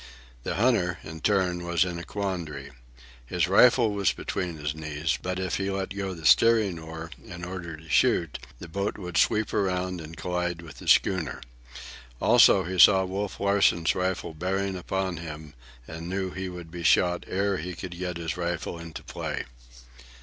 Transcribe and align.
The 0.41 0.55
hunter, 0.55 0.97
in 1.03 1.19
turn, 1.21 1.63
was 1.63 1.85
in 1.85 1.99
a 1.99 2.03
quandary. 2.03 2.71
His 3.23 3.47
rifle 3.47 3.91
was 3.91 4.13
between 4.13 4.57
his 4.57 4.73
knees, 4.73 5.19
but 5.21 5.37
if 5.37 5.57
he 5.57 5.69
let 5.69 5.95
go 5.95 6.15
the 6.15 6.25
steering 6.25 6.79
oar 6.79 7.11
in 7.23 7.43
order 7.45 7.77
to 7.77 7.87
shoot, 7.87 8.39
the 8.57 8.67
boat 8.67 8.97
would 8.97 9.15
sweep 9.15 9.53
around 9.53 10.01
and 10.01 10.17
collide 10.17 10.63
with 10.63 10.79
the 10.79 10.87
schooner. 10.87 11.39
Also 12.19 12.63
he 12.63 12.79
saw 12.79 13.05
Wolf 13.05 13.39
Larsen's 13.39 13.93
rifle 13.93 14.33
bearing 14.33 14.75
upon 14.75 15.17
him 15.17 15.53
and 15.87 16.09
knew 16.09 16.31
he 16.31 16.49
would 16.49 16.71
be 16.71 16.81
shot 16.81 17.23
ere 17.27 17.57
he 17.57 17.75
could 17.75 17.99
get 17.99 18.17
his 18.17 18.37
rifle 18.37 18.79
into 18.79 19.03
play. 19.03 19.43